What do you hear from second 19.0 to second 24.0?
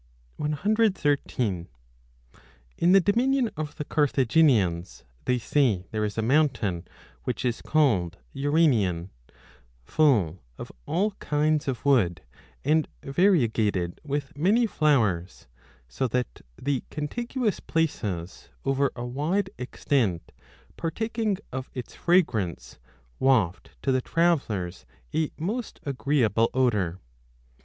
wide extent partaking of its fragrance waft to